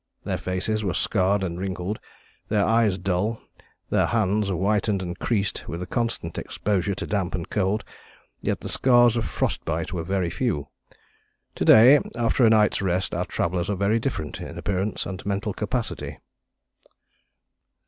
[0.23, 1.99] Their faces were scarred and wrinkled,
[2.49, 3.39] their eyes dull,
[3.91, 7.83] their hands whitened and creased with the constant exposure to damp and cold,
[8.41, 10.69] yet the scars of frost bite were very few...
[11.53, 15.53] to day after a night's rest our travellers are very different in appearance and mental
[15.53, 16.17] capacity."